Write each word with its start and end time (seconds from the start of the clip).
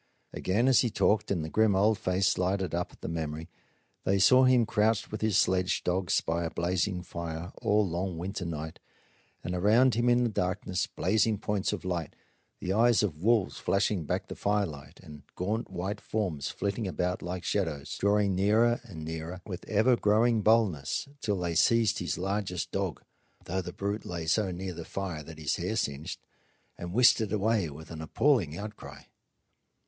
Again, 0.33 0.67
as 0.67 0.79
he 0.79 0.89
talked 0.89 1.29
and 1.29 1.45
the 1.45 1.47
grim 1.51 1.75
old 1.75 1.95
face 1.95 2.35
lighted 2.39 2.73
up 2.73 2.91
at 2.91 3.01
the 3.01 3.07
memory, 3.07 3.51
they 4.03 4.17
saw 4.17 4.45
him 4.45 4.65
crouched 4.65 5.11
with 5.11 5.21
his 5.21 5.37
sledge 5.37 5.83
dogs 5.83 6.21
by 6.21 6.43
a 6.43 6.49
blazing 6.49 7.03
fire 7.03 7.51
all 7.61 7.85
the 7.85 7.91
long 7.91 8.17
winter 8.17 8.43
night, 8.43 8.79
and 9.43 9.53
around 9.53 9.93
him 9.93 10.09
in 10.09 10.23
the 10.23 10.29
darkness 10.31 10.87
blazing 10.87 11.37
points 11.37 11.71
of 11.71 11.85
light, 11.85 12.15
the 12.59 12.73
eyes 12.73 13.03
of 13.03 13.21
wolves 13.21 13.57
flashing 13.59 14.05
back 14.05 14.25
the 14.27 14.35
firelight, 14.35 14.99
and 15.03 15.21
gaunt 15.35 15.69
white 15.69 16.01
forms 16.01 16.49
flitting 16.49 16.87
about 16.87 17.21
like 17.21 17.43
shadows, 17.43 17.95
drawing 17.99 18.33
nearer 18.33 18.81
and 18.83 19.05
nearer 19.05 19.39
with 19.45 19.63
ever 19.69 19.95
growing 19.95 20.41
boldness 20.41 21.07
till 21.19 21.37
they 21.37 21.53
seized 21.53 21.99
his 21.99 22.17
largest 22.17 22.71
dog 22.71 23.03
though 23.45 23.61
the 23.61 23.71
brute 23.71 24.03
lay 24.03 24.25
so 24.25 24.49
near 24.49 24.73
the 24.73 24.83
fire 24.83 25.21
that 25.21 25.37
his 25.37 25.57
hair 25.57 25.75
singed 25.75 26.19
and 26.75 26.91
whisked 26.91 27.21
it 27.21 27.31
away 27.31 27.69
with 27.69 27.91
an 27.91 28.01
appalling 28.01 28.57
outcry. 28.57 29.03